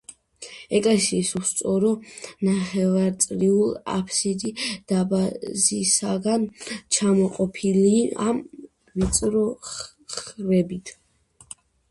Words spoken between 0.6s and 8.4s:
ეკლესიის უსწორო ნახევარწრიული აფსიდი დარბაზისაგან გამოყოფილია